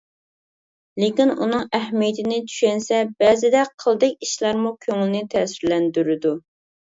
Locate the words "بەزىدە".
3.23-3.61